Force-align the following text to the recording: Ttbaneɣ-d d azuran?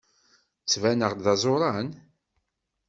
Ttbaneɣ-d 0.61 1.19
d 1.25 1.27
azuran? 1.33 1.89